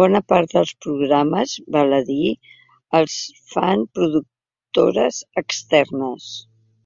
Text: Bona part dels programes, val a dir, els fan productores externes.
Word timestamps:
Bona 0.00 0.20
part 0.32 0.52
dels 0.52 0.70
programes, 0.86 1.54
val 1.78 1.96
a 1.98 2.00
dir, 2.12 2.30
els 3.00 3.18
fan 3.56 3.84
productores 4.00 5.22
externes. 5.46 6.32